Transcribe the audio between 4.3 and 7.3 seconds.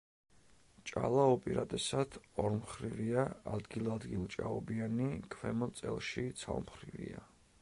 ჭაობიანი, ქვემო წელში ცალმხრივია.